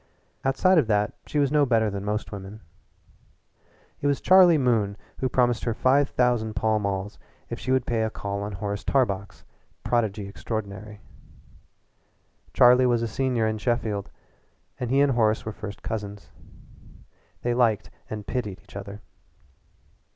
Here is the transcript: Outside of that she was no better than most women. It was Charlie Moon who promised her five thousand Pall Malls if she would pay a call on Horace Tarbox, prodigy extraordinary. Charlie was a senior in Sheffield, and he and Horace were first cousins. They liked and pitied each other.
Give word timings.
Outside 0.43 0.79
of 0.79 0.87
that 0.87 1.13
she 1.27 1.37
was 1.37 1.51
no 1.51 1.63
better 1.63 1.91
than 1.91 2.03
most 2.03 2.31
women. 2.31 2.61
It 3.99 4.07
was 4.07 4.19
Charlie 4.19 4.57
Moon 4.57 4.97
who 5.19 5.29
promised 5.29 5.63
her 5.65 5.75
five 5.75 6.09
thousand 6.09 6.55
Pall 6.55 6.79
Malls 6.79 7.19
if 7.51 7.59
she 7.59 7.71
would 7.71 7.85
pay 7.85 8.01
a 8.01 8.09
call 8.09 8.41
on 8.41 8.53
Horace 8.53 8.83
Tarbox, 8.83 9.43
prodigy 9.83 10.27
extraordinary. 10.27 11.01
Charlie 12.51 12.87
was 12.87 13.03
a 13.03 13.07
senior 13.07 13.45
in 13.45 13.59
Sheffield, 13.59 14.09
and 14.79 14.89
he 14.89 15.01
and 15.01 15.11
Horace 15.11 15.45
were 15.45 15.51
first 15.53 15.83
cousins. 15.83 16.31
They 17.43 17.53
liked 17.53 17.91
and 18.09 18.25
pitied 18.25 18.59
each 18.63 18.75
other. 18.75 19.03